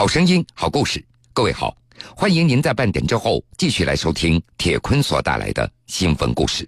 [0.00, 1.04] 好声音，好故事。
[1.34, 1.76] 各位好，
[2.16, 6.66] 欢迎您在半点之后继续来收听铁坤所带来的新闻故事。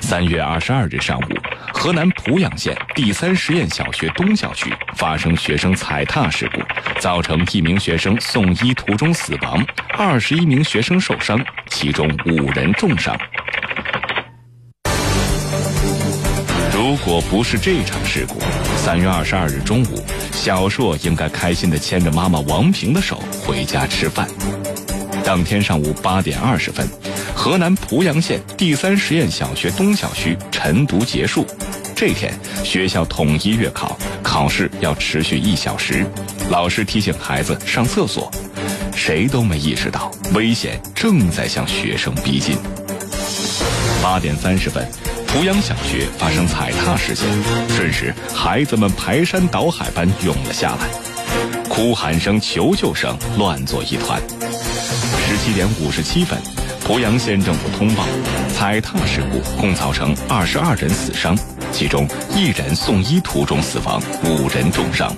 [0.00, 1.24] 三月二十二日上午，
[1.72, 6.60] 河南濮阳县第三实验小学东校区发生学生踩踏事故，
[6.98, 9.64] 造成一名学生送医途中死亡，
[9.96, 11.38] 二十一名学生受伤，
[11.70, 13.16] 其中五人重伤。
[16.88, 18.38] 如果不是这场事故，
[18.76, 24.28] 三月二十二日中午，小硕应该开心地牵着妈妈王平的手回家吃饭。
[25.24, 26.88] 当天上午八点二十分，
[27.34, 31.44] 河南濮阳县第三实验小学东校区晨读结束。
[31.96, 36.06] 这天，学校统一月考，考试要持续一小时。
[36.50, 38.30] 老师提醒孩子上厕所，
[38.94, 42.56] 谁都没意识到危险正在向学生逼近。
[44.00, 44.88] 八点三十分。
[45.36, 47.26] 濮阳小学发生踩踏事件，
[47.68, 50.88] 瞬时孩子们排山倒海般涌了下来，
[51.68, 54.18] 哭喊声、求救声乱作一团。
[55.28, 56.38] 十七点五十七分，
[56.86, 58.06] 濮阳县政府通报，
[58.54, 61.36] 踩踏事故共造成二十二人死伤，
[61.70, 65.14] 其中一人送医途中死亡，五人重伤。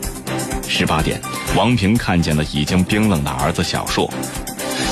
[0.66, 1.20] 十八点，
[1.54, 4.12] 王平看见了已经冰冷的儿子小硕，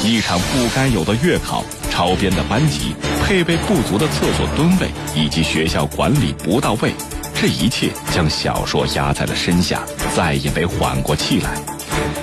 [0.04, 1.64] 一场不该有的月考。
[1.90, 2.94] 超编的班级、
[3.26, 6.92] 配备不足的厕所蹲位以及学校管理不到位，
[7.34, 9.82] 这一切将小硕压在了身下，
[10.14, 11.60] 再也没缓过气来。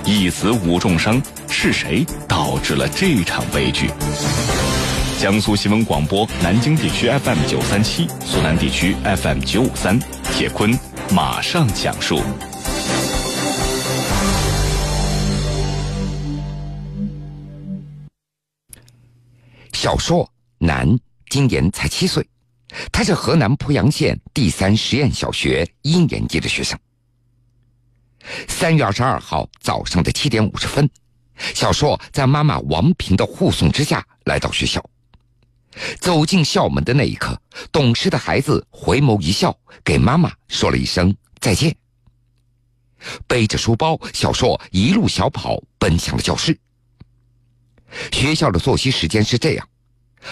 [0.06, 3.92] 一死五重伤，是谁导致了这场悲剧？
[5.20, 10.00] 江苏新闻广播南京地区 FM 九三七，苏南地区 FM 九五三，
[10.34, 10.74] 铁坤
[11.12, 12.22] 马上讲述。
[19.74, 20.26] 小硕，
[20.64, 20.98] 男，
[21.30, 22.26] 今年才七岁，
[22.92, 26.80] 他是河南濮阳县第三实验小学一年级的学生。
[28.48, 30.90] 三月二十二号早上的七点五十分，
[31.54, 34.84] 小硕在妈妈王平的护送之下来到学校。
[36.00, 37.42] 走进校门的那一刻，
[37.72, 41.76] 懂事的孩子回眸一笑，给妈妈说了一声再见。
[43.28, 46.58] 背着书包，小硕一路小跑奔向了教室。
[48.12, 49.68] 学校的作息时间是这样。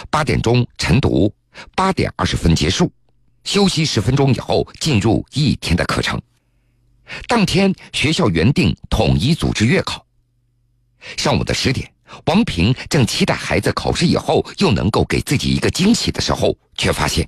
[0.09, 1.33] 八点钟晨读，
[1.75, 2.91] 八点二十分结束，
[3.43, 6.21] 休息十分钟以后进入一天的课程。
[7.27, 10.05] 当天学校原定统一组织月考。
[11.17, 11.91] 上午的十点，
[12.25, 17.27] 王平正期待孩子考试以后又能够给自己一个惊喜的时候，却发现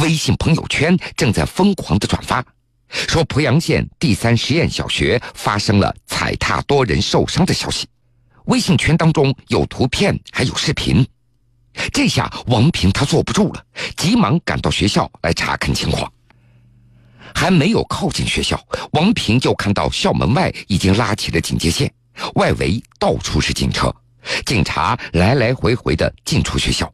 [0.00, 2.42] 微信朋友圈正在疯狂的转发，
[2.88, 7.86] 说濮阳县第三实验小学发生了踩踏多人受伤的消息。
[8.46, 11.06] 微信群当中有图片，还有视频。
[11.92, 13.64] 这下王平他坐不住了，
[13.96, 16.10] 急忙赶到学校来查看情况。
[17.34, 18.60] 还没有靠近学校，
[18.92, 21.92] 王平就看到校门外已经拉起了警戒线，
[22.34, 23.94] 外围到处是警车，
[24.44, 26.92] 警察来来回回的进出学校。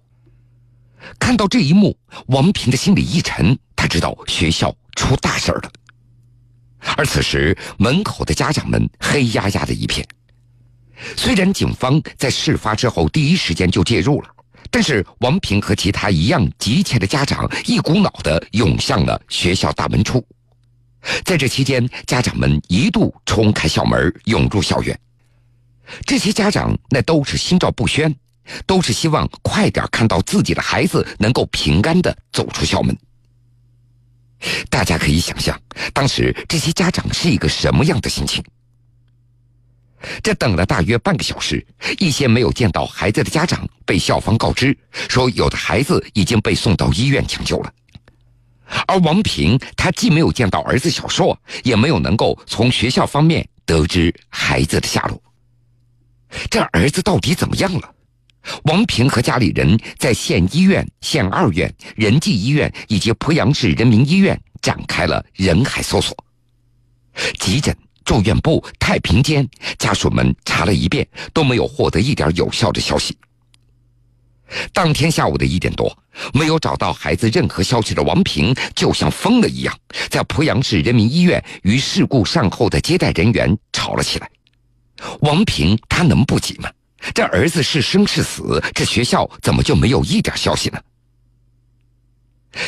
[1.18, 1.96] 看到这一幕，
[2.26, 5.70] 王平的心里一沉，他知道学校出大事了。
[6.96, 10.06] 而此时门口的家长们黑压压的一片。
[11.16, 14.33] 虽然警方在事发之后第一时间就介入了。
[14.74, 20.26] 但是王平和其他一样急切的家长一股脑的涌向了学校大门处，
[21.24, 24.98] 在这期间，家长们一度冲开校门涌入校园。
[26.04, 28.12] 这些家长那都是心照不宣，
[28.66, 32.98] 都是希望快点看到自己的孩子能够平安的走出校门。
[34.68, 35.56] 大家可以想象，
[35.92, 38.42] 当时这些家长是一个什么样的心情。
[40.22, 41.65] 这等了大约半个小时，
[41.98, 44.76] 一些没有见到孩子的家长被校方告知，
[45.09, 47.72] 说有的孩子已经被送到医院抢救了。
[48.87, 55.22] 而王平他既没有见到儿子小硕，也没有能够从学校方面得知孩子的下落。
[56.50, 57.94] 这儿子到底怎么样了？
[58.64, 66.16] 王平和家里人在县医院、县二院、仁济医院以及濮阳市人民医院展开了人海搜索，
[67.38, 67.75] 急诊。
[68.04, 73.17] 住院部、太平间，家属们查了一遍，都没有获得一点有效的消息。
[74.73, 75.96] 当天下午的一点多，
[76.32, 79.76] 没有找到孩子任何消息的王平，就像疯了一样，
[80.11, 84.31] 在濮阳市人民医院与事故善后的接待人员吵了起来。
[85.20, 86.70] 王平他能不急吗？
[87.14, 88.62] 这儿子是生是死？
[88.75, 90.78] 这学校怎么就没有一点消息呢？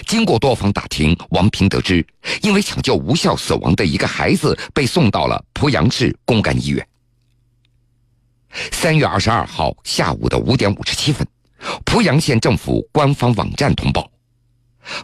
[0.07, 2.07] 经过多方打听，王平得知，
[2.43, 6.87] 因为抢救无效死亡的一个孩子被送到了濮阳市公干医院。
[8.73, 11.27] 三月二十二号下午的五点五十七分，
[11.85, 14.11] 濮阳县政府官方网站通报：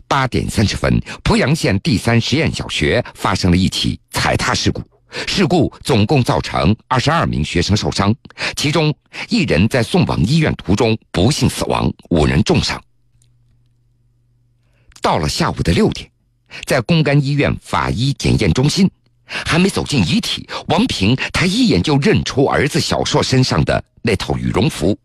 [0.09, 4.83] 八点三十分，濮阳县第三实验小学发生了一起踩踏事故，
[5.27, 8.15] 事故总共造成二十二名学生受伤，
[8.57, 8.95] 其中
[9.29, 12.83] 一人在送往医院途中不幸死亡，五人重伤。
[15.03, 16.09] 到了下午的六点，
[16.65, 18.89] 在公安医院法医检验中心，
[19.27, 24.97] 还没走进遗体，王平他一眼就认出儿子小硕身上的那套羽绒服。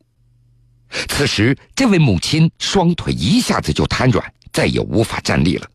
[1.10, 5.68] 此时，这位母亲双腿一下子就瘫软，再也无法站立了。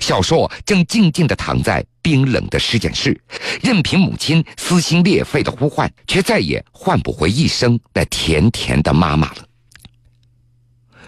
[0.00, 3.18] 小硕正静静地躺在冰冷的尸检室，
[3.62, 9.46] 任凭母亲撕心裂肺的呼唤，却再也唤不回一声那甜甜的妈妈了。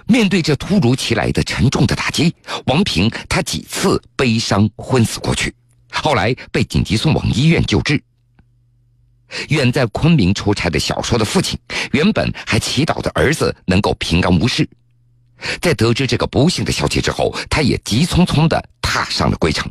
[0.09, 2.35] 面对这突如其来的沉重的打击，
[2.65, 5.55] 王平他几次悲伤昏死过去，
[5.93, 8.03] 后来被紧急送往医院救治。
[9.51, 11.59] 远在昆明出差的小说的父亲，
[11.93, 14.67] 原本还祈祷着儿子能够平安无事，
[15.61, 19.71] 在得知这个不幸的消息之后，他也急匆匆地踏上了归程。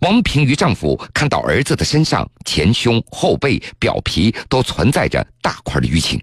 [0.00, 6.18] 王平与丈夫看到儿子的身上前胸、后背、表皮都存在着大块的淤青。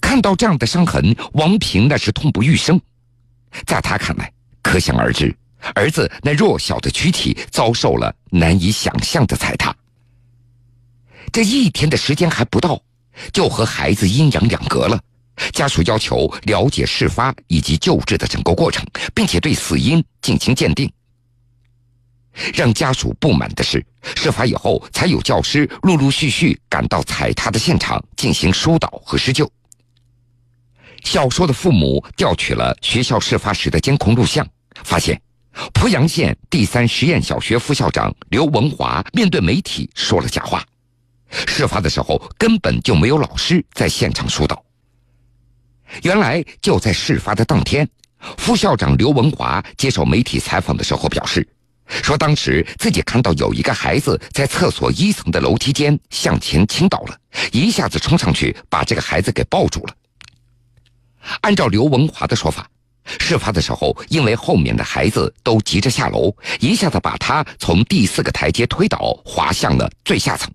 [0.00, 2.80] 看到这样的伤痕，王平那是痛不欲生。
[3.66, 4.30] 在他看来，
[4.62, 5.34] 可想而知，
[5.74, 9.74] 儿子那弱小的躯体遭受了难以想象的踩踏。
[11.32, 12.80] 这一天的时间还不到，
[13.32, 14.98] 就和孩子阴阳两隔了。
[15.52, 20.90] 家属要求了解事发以及救治的整个过程，并且对死因进行鉴定。
[22.54, 23.84] 让家属不满的是，
[24.14, 29.50] 事发以后才有教师陆陆续续赶到踩踏的现场进行疏导和施救。
[31.06, 34.44] 小说的父母调取了学校事发时的监控录像，
[34.82, 35.18] 发现
[35.72, 40.66] 濮阳县第三实验小学副校长刘文华面对媒体说了假话。
[41.30, 44.60] 事发的时候根本就没有老师在现场疏导。
[46.02, 47.88] 原来就在事发的当天，
[48.36, 51.48] 副校长刘文华接受媒体采访的时候表示，
[51.86, 57.16] 说当时自己看到有一个孩子在厕所一层的楼梯间向前倾倒了，
[57.52, 59.94] 一下子冲上去把这个孩子给抱住了。
[61.40, 62.68] 按照刘文华的说法，
[63.18, 70.50] 事发的时候，因为后面的孩子都急着下楼，一下子把他从第四个台阶推倒，滑向了最下层。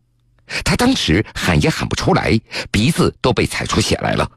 [0.65, 2.37] 他当时喊也喊不出来，
[2.71, 4.29] 鼻子都被踩出血来了。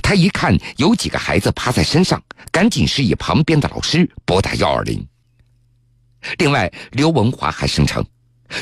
[0.00, 2.22] 他一看有几个孩子趴在身上，
[2.52, 5.04] 赶紧示意旁边的老师拨打幺二零。
[6.38, 8.04] 另外，刘文华还声称，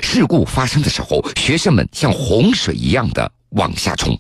[0.01, 4.19] 事故发生的时候，学生们像洪水一样的往下冲。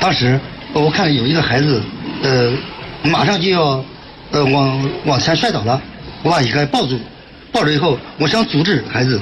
[0.00, 0.40] 当时
[0.74, 1.80] 我看有一个孩子。
[2.24, 2.50] 呃，
[3.02, 3.84] 马上就要，
[4.30, 5.78] 呃，往往前摔倒了，
[6.22, 6.98] 我把一个抱住，
[7.52, 9.20] 抱住以后，我想阻止孩子，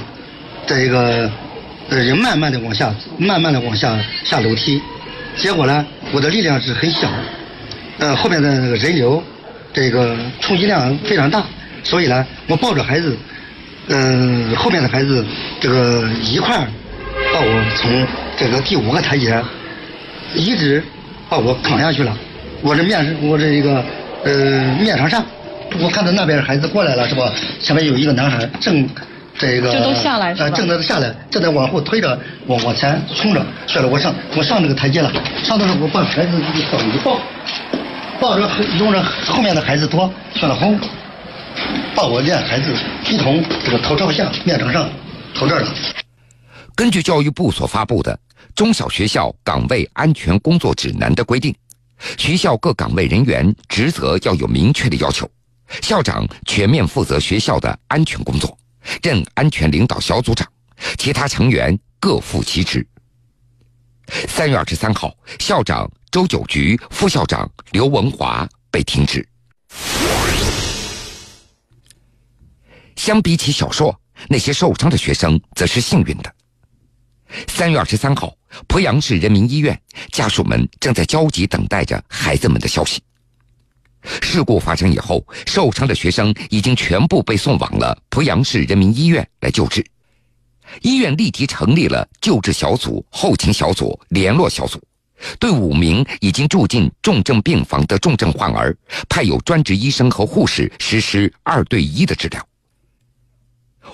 [0.65, 1.29] 在一个，
[1.89, 4.81] 呃，人慢慢的往下，慢慢的往下下楼梯，
[5.35, 7.09] 结果呢，我的力量是很小，
[7.99, 9.21] 呃，后面的那个人流，
[9.73, 11.43] 这个冲击量非常大，
[11.83, 13.17] 所以呢，我抱着孩子，
[13.89, 15.25] 嗯，后面的孩子
[15.59, 16.65] 这个一块
[17.33, 18.07] 把我从
[18.37, 19.43] 这个第五个台阶，
[20.33, 20.81] 一直
[21.27, 22.17] 把我扛下去了。
[22.63, 23.83] 我这面，我这一个，
[24.23, 25.23] 呃，面朝上，
[25.81, 27.29] 我看到那边孩子过来了，是吧？
[27.59, 28.87] 前面有一个男孩正，
[29.37, 30.49] 这个，就都下来是吧？
[30.51, 32.17] 正在下来，正在往后推着，
[32.47, 35.11] 往往前冲着，摔了我上，我上这个台阶了。
[35.43, 37.19] 上的时候我把孩子一抱一抱，
[38.21, 38.49] 抱着
[38.79, 40.79] 用着后面的孩子多，摔了轰，
[41.93, 42.73] 把我这孩子
[43.09, 44.89] 一同这个头朝下，面朝上，
[45.35, 45.67] 头这儿了。
[46.75, 48.13] 根据教育部所发布的
[48.55, 51.53] 《中小学校岗位安全工作指南》的规定。
[52.17, 55.29] 学校各岗位人员职责要有明确的要求，
[55.81, 58.57] 校长全面负责学校的安全工作，
[59.01, 60.47] 任安全领导小组长，
[60.97, 62.85] 其他成员各负其职。
[64.27, 69.27] 三月二十三号，校长周九菊、副校长刘文华被停职。
[72.95, 73.97] 相比起小硕，
[74.29, 76.33] 那些受伤的学生则是幸运的。
[77.47, 78.33] 三月二十三号，
[78.67, 79.79] 濮阳市人民医院
[80.11, 83.01] 家属们正在焦急等待着孩子们的消息。
[84.21, 89.85] 事故发生以后，受伤的学生已经全部被送往了濮阳市人民医院来救治。
[90.81, 94.81] 医院立即成立了救治小组、后勤小组、联络小组，
[95.39, 98.75] 对五名已经住进重症病房的重症患儿，
[99.07, 102.45] 派有专职医生和护士实施二对一的治疗。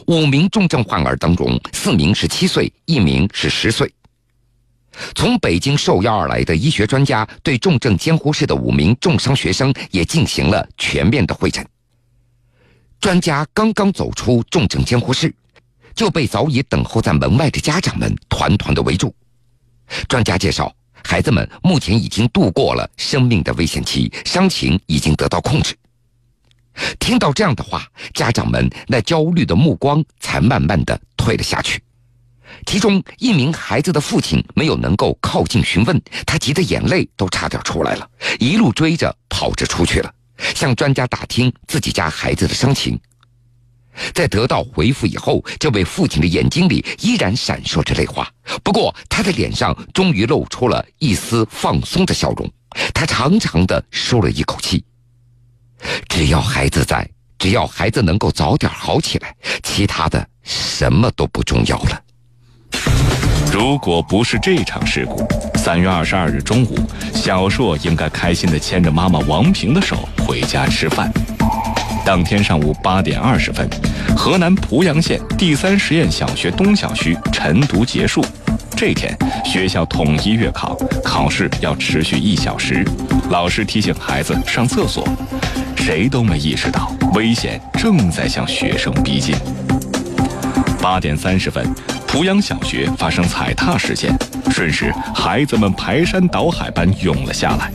[0.08, 3.92] 五名重症患儿当中，四名是七岁，一名是十岁。
[5.16, 11.66] 从北京受邀而来的医学专家对重症监护室的五名重伤学生也进行了全面的会诊。
[13.00, 15.34] 专家刚刚走出重症监护室，
[15.96, 19.14] 就被早已等候在门外的家长们团团的围住。
[20.08, 25.74] 专家介绍，孩子们目前已经度过了生命的危险期，伤情已经得到控制。
[27.00, 31.82] 听到这样的话，家长们那焦虑的目光才慢慢的退了下去。
[32.66, 38.10] 其中一名孩子的父亲没有能够靠近询问，他急得眼泪都差点出来了，
[38.40, 40.12] 一路追着跑着出去了，
[40.56, 43.00] 向专家打听自己家孩子的伤情。
[44.14, 48.28] 在得到回复以后，这位父亲的眼睛里依然闪烁着泪花，
[48.64, 52.50] 不过他的脸上终于露出了一丝放松的笑容，
[52.94, 54.84] 他长长的舒了一口气。
[56.08, 57.08] 只要孩子在，
[57.38, 59.34] 只要孩子能够早点好起来，
[59.64, 62.02] 其他的什么都不重要了。
[63.52, 66.78] 如果不是这场事故，三月二十二日中午，
[67.14, 71.12] 小硕应该开心地牵着妈妈王平的手回家吃饭。
[72.06, 73.68] 当天上午八点二十分，
[74.16, 78.24] 河南濮阳县第三实验小学东校区晨读结束。
[78.78, 82.86] 这天，学校统一月考，考试要持续一小时。
[83.30, 85.08] 老师提醒孩子上厕所，
[85.80, 89.36] 谁都没意识到危险正在向学生逼近。
[90.82, 91.68] 八点三十分。
[92.08, 94.12] 濮阳小学发生踩踏事件，
[94.50, 97.72] 瞬时孩子们排山倒海般涌了下来，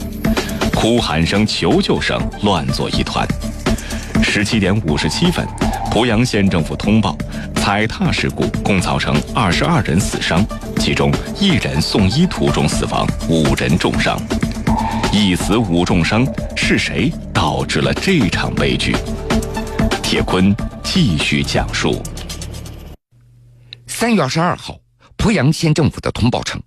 [0.73, 3.25] 哭喊声、求救声乱作一团。
[4.21, 5.47] 十七点五十七分，
[5.89, 7.17] 濮阳县政府通报，
[7.55, 10.45] 踩踏事故共造成二十二人死伤，
[10.79, 11.09] 其中
[11.39, 14.19] 一人送医途中死亡，五人重伤。
[15.13, 17.09] 一死五重伤，是谁
[17.45, 18.95] 导致了这场悲剧？
[20.01, 20.51] 铁坤
[20.83, 22.01] 继续讲述。
[23.85, 24.79] 三月二十二号，
[25.15, 26.59] 濮阳县政府的通报称，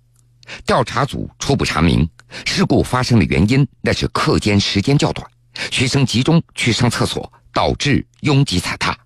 [0.65, 2.09] 调查组初步查明，
[2.45, 5.29] 事故发生的原因那是课间时间较短，
[5.69, 8.97] 学生集中去上厕所，导致拥挤踩踏。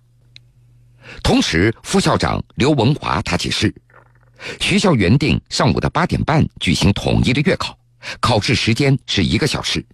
[1.24, 3.74] 同时，副校长刘文华他解释，
[4.60, 7.76] 学校原定上午的八点半举行统一的月考，
[8.20, 9.84] 考试时间是一个小时。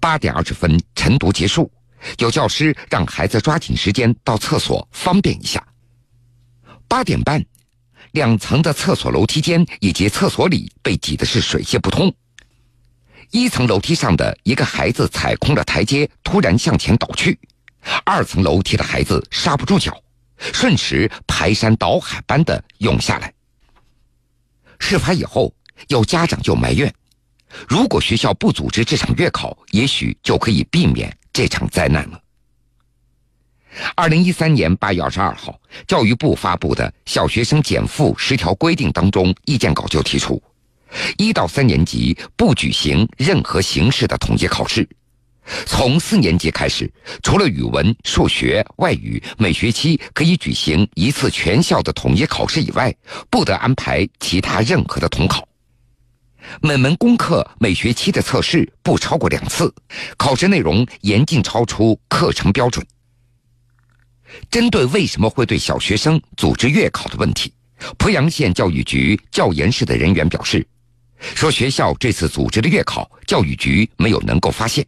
[0.00, 1.70] 八点二十分晨读结束，
[2.18, 5.64] 有教师让孩子抓紧时间到厕所方便一下。
[6.88, 7.44] 八点半，
[8.12, 12.14] 两层的厕所楼梯间以及厕所里被挤的是水泄不通。
[13.30, 17.32] 一层楼梯上的一个孩子踩空了台阶，突然向前倒去；
[18.04, 19.98] 二层楼梯的孩子刹不住脚，
[20.36, 23.32] 瞬时排山倒海般的涌下来。
[24.78, 25.54] 事发以后，
[25.88, 26.94] 有家长就埋怨：
[27.68, 32.20] 如果学校不组织这场月考，也许就可以避免这场灾难了。
[33.94, 40.42] 二零一三年八月二十二号，教育部发布的《小学生减负十条规定》当中，意见稿就提出，
[41.16, 44.86] 一到三年级不举行任何形式的统一考试。
[45.66, 46.92] 从四年级开始，
[47.22, 52.94] 除了语文、数学、外语每学期可以举行一次全校的统一考试以外，
[53.30, 55.48] 不得安排其他任何的统考。
[56.60, 59.72] 每门功课每学期的测试不超过两次，
[60.16, 62.84] 考试内容严禁超出课程标准。
[64.50, 67.52] 针对为什么会对小学生组织月考的问题，
[67.98, 70.66] 濮阳县教育局教研室的人员表示，
[71.18, 74.86] 说学校这次组织的月考，教育局没有能够发现，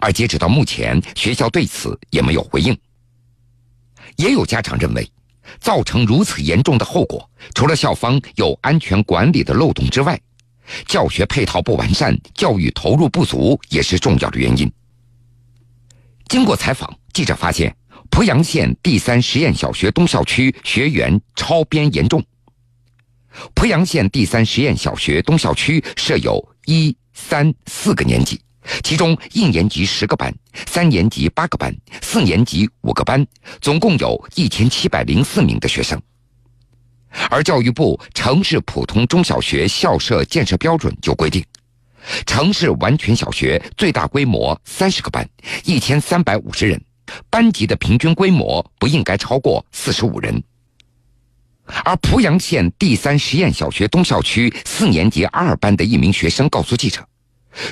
[0.00, 2.76] 而截止到目前，学校对此也没有回应。
[4.16, 5.08] 也有家长认为，
[5.60, 10.18] 造成如此严重的后果，除了校方有安全管理的漏洞之外，
[10.86, 14.70] 教学配套不完善、教育投入不足也是重要的原因。
[16.28, 17.74] 经过采访，记者发现。
[18.08, 22.24] 濮阳县第三实验小学东校区学员超编严重。
[23.54, 28.40] 濮阳县第三实验小学东校区设有一、三、四个年级，
[28.82, 30.34] 其中一年级十个班，
[30.66, 33.26] 三年级八个班，四年级五个班，
[33.60, 36.00] 总共有一千七百零四名的学生。
[37.30, 41.44] 而教育部城市普通中小学校舍建设标准就规定，
[42.24, 45.28] 城市完全小学最大规模三十个班，
[45.64, 46.80] 一千三百五十人。
[47.30, 50.42] 班级的平均规模不应该超过四十五人。
[51.84, 57.06] 而濮阳县第三实验小学东校区四年级二班的一名学生告诉记者，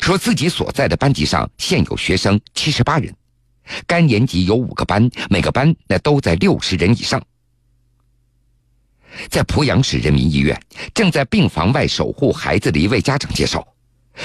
[0.01, 3.13] 说自己所在的班级上现有学生七十八人，
[3.87, 7.21] 该年级有五个班，每个班那都在六十人以上。
[9.29, 10.61] 在濮阳市人民医院
[10.93, 13.67] 正在病房外守护孩子的一位家长介绍，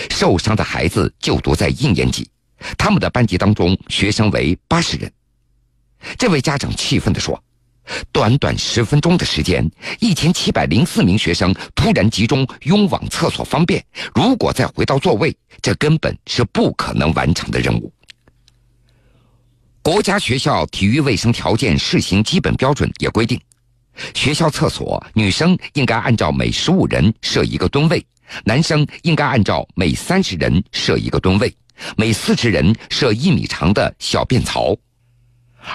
[0.09, 2.29] 受伤的孩子就读在一年级。
[2.77, 5.11] 他们的班级当中学生为八十人，
[6.17, 7.41] 这位家长气愤地说
[8.11, 9.65] ：“短短十分钟的时间，
[9.99, 13.81] 一千七百零四名学生突然集中拥往厕所方便，
[14.13, 17.91] 如果再回到座位，这根本是不可能完成的任务。”
[19.81, 23.39] 国家学校体育卫生条件试行基本标准也规定，
[24.13, 28.05] 学校厕所女生应该按照每十五人设一个蹲位，
[28.43, 31.53] 男生应该按照每三十人设一个蹲位。
[31.95, 34.75] 每四十人设一米长的小便槽。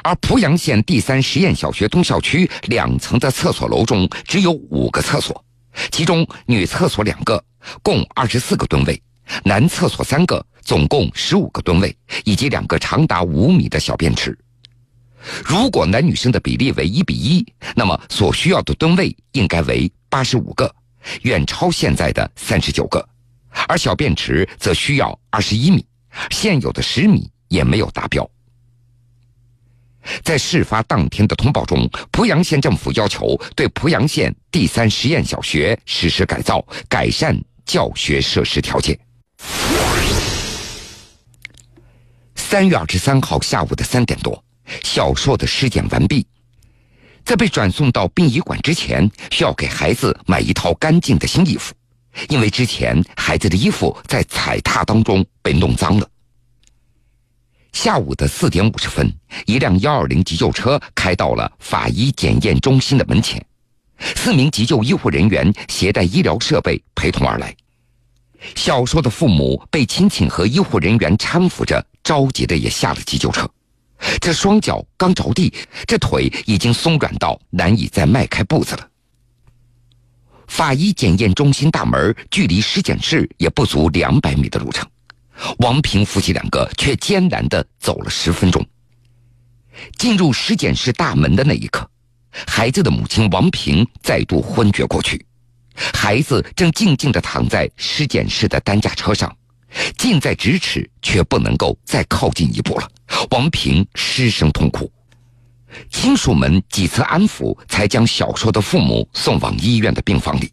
[0.02, 5.42] 而濮阳县第三实验小学东校区两层的厕所楼中只有五个厕所，
[5.90, 7.42] 其中女厕所两个，
[7.82, 8.94] 共二十四个蹲位；
[9.44, 14.36] 男厕所三个，总共十五个蹲位，以及两个长达五米的小便池。
[15.44, 20.72] 如果男女生的比例为一比一，那么所需要的吨位应该为八十五个，
[21.22, 23.06] 远超现在的三十九个。
[23.68, 25.86] 而小便池则需要二十一米，
[26.30, 28.28] 现有的十米也没有达标。
[30.22, 38.98] 在事发当天的通报中，濮阳县政府要求对濮阳县第三实验小学实施改造，改善教学设施条件。
[42.34, 44.43] 三月二十三号下午的三点多，
[44.82, 46.26] 小硕的尸检完毕，
[47.24, 51.74] 在被转送到殡仪馆之前，需要给孩子买一套干净的新衣服，
[52.28, 56.08] 因为之前孩子的衣服在踩踏当中被弄脏了。
[57.72, 59.12] 下午的四点五十分，
[59.46, 63.44] 一辆幺二零急救车开到了法医检验中心的门前，
[63.98, 67.54] 四名急救医护人员携带医疗设备陪同而来。
[68.54, 73.50] 小硕的父母被亲戚和医护人员搀扶着，着急的也下了急救车。
[74.20, 75.52] 这双脚刚着地，
[75.86, 78.88] 这腿已经松软到难以再迈开步子了。
[80.46, 84.86] 法医检验中心大门距离尸检室也不足两百米的路程。
[85.58, 88.64] 王平夫妻两个却艰难地走了十分钟。
[89.98, 91.88] 进入尸检室大门的那一刻，
[92.46, 95.24] 孩子的母亲王平再度昏厥过去，
[95.74, 99.36] 孩子正静静地躺在尸检室的担架车上，
[99.96, 102.88] 近在咫尺，却不能够再靠近一步了。
[103.30, 104.90] 王平失声痛哭，
[105.90, 110.50] 亲属们几次安抚，才将小硕的父母送往医院的病房里。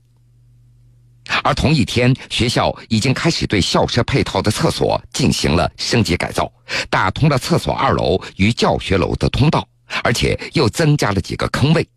[1.43, 6.51] 而同一天，学校已经开始对校舍配套的厕所进行了升级改造，
[6.89, 9.65] 打通了厕所二楼与教学楼的通道，
[10.03, 11.87] 而且又增加了几个坑位。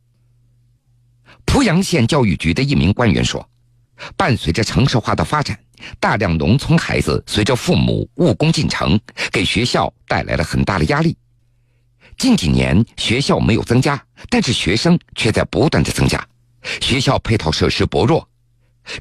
[1.47, 3.49] 濮阳县教育局的一名官员说
[4.17, 5.59] ：“伴随着城市化的发展，
[6.01, 8.99] 大量农村孩子随着父母务工进城，
[9.31, 11.17] 给学校带来了很大的压力。
[12.17, 16.25] 近几年学校没有增加，但是学生却在不断的增加，
[16.81, 18.29] 学校配套设施薄弱。”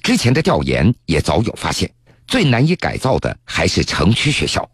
[0.01, 1.93] 之前的调研也早有发现，
[2.25, 4.67] 最难以改造的还是城区学校。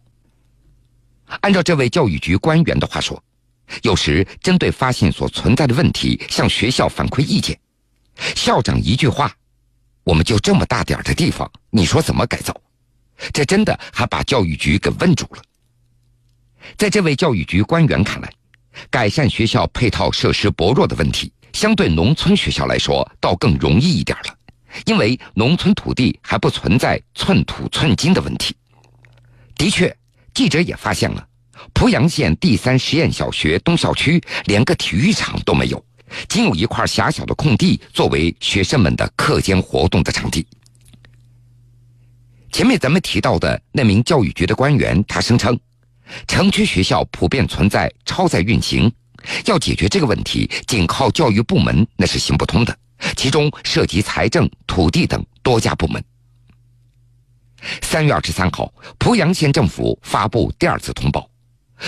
[1.40, 3.22] 按照这位教育局官员的话说，
[3.82, 7.58] 有时针对发现所存在的问题向学校反馈意见，
[8.34, 9.32] 校长一句话
[10.02, 12.54] ：“我们就这么大点的地方，你说怎么改造？”
[13.32, 15.42] 这真的还把教育局给问住了。
[16.76, 18.32] 在这位教育局官员看来，
[18.88, 24.36] 改善学校配套设施薄弱的问题，相对农村学校来说，倒更容易一点了。
[24.86, 28.56] 因为农村土地还不存在寸土寸金的问题。
[29.56, 29.94] 的确，
[30.32, 31.26] 记者也发现了，
[31.74, 35.84] 濮阳县第三实验小学东校区连个体育场都没有，
[36.28, 40.46] 仅有一块狭小的空地作为学生们的课间活动的场地。
[42.52, 45.58] 前面咱们提到的那名教育局的官员，他声称，
[46.26, 48.92] 城区学校普遍存在超载运行，
[49.46, 52.76] 要解决这个问题，仅靠教育部门那是行不通的。
[53.16, 56.02] 其中涉及财政、土地等多家部门。
[57.82, 61.28] 三月二十三号，濮阳县政府发布第二次通报：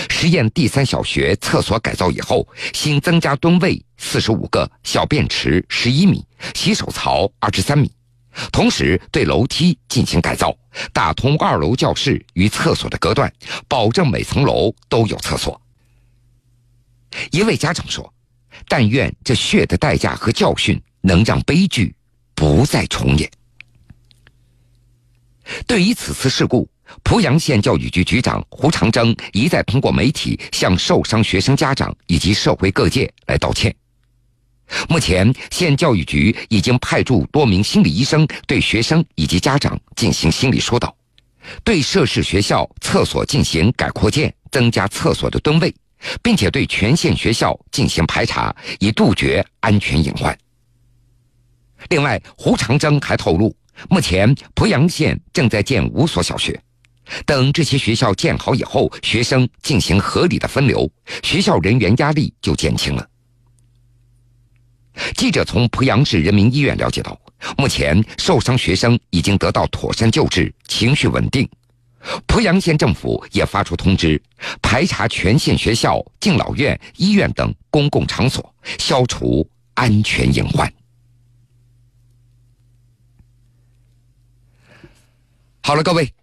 [0.09, 7.91] 实验第三小学厕所改造以后，新增加蹲位四十五个，小便池十一米，洗手槽二十三米，
[8.51, 10.55] 同时对楼梯进行改造，
[10.91, 13.31] 打通二楼教室与厕所的隔断，
[13.67, 15.59] 保证每层楼都有厕所。
[17.31, 18.13] 一位家长说
[18.67, 21.93] ：“但愿这血的代价和教训。”能让悲剧
[22.33, 23.29] 不再重演。
[25.67, 26.65] 对于此次事故，
[27.03, 33.75] 濮阳县教育局局长胡长征一再通过媒体向受伤学生家长以及社会各界来道歉。
[34.89, 40.95] 目前，县教育局已经派驻多名心理医生对学生以及家长进行心理疏导，
[41.63, 45.73] 对涉事学校厕所进行改扩建，增加厕所的吨位，
[46.21, 50.35] 并且对全县学校进行排查，以杜绝安全隐患。
[51.89, 53.55] 另外，胡长征还透露，
[53.89, 56.59] 目前濮阳县正在建五所小学，
[57.25, 60.89] 等这些学校建好以后，学生进行合理的分流，
[61.21, 63.05] 学校人员压力就减轻了。
[65.15, 67.19] 记者从濮阳市人民医院了解到，
[67.57, 71.47] 目前受伤学生已经得到妥善救治，情绪稳定。
[72.27, 74.21] 濮阳县政府也发出通知，
[74.61, 80.71] 排查全县学校、敬老院、医院等公共场所，消除安全隐患。
[85.61, 86.13] 好了，各位，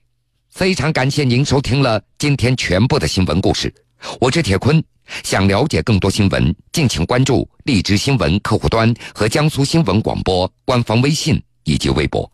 [0.51, 3.73] 非常感谢您收听了今天全部的新闻故事，
[4.21, 4.83] 我是铁坤。
[5.25, 12.31] 想了解更多新闻，敬请关注荔枝新闻客户端和江苏新闻广播官方微信以及微博。